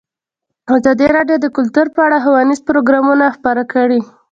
ازادي 0.75 1.05
راډیو 1.15 1.37
د 1.41 1.47
کلتور 1.57 1.87
په 1.95 1.99
اړه 2.07 2.17
ښوونیز 2.23 2.59
پروګرامونه 2.69 3.25
خپاره 3.35 3.63
کړي. 3.73 3.99